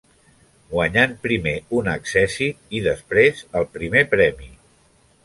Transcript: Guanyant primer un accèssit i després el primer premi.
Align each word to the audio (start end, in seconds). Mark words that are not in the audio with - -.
Guanyant 0.69 1.11
primer 1.25 1.53
un 1.79 1.91
accèssit 1.93 2.73
i 2.79 2.81
després 2.87 3.45
el 3.61 3.69
primer 3.77 4.03
premi. 4.15 4.49